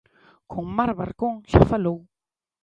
Con 0.51 0.65
Mar 0.77 0.91
Barcón 0.99 1.33
xa 1.51 1.61
falou. 1.71 1.97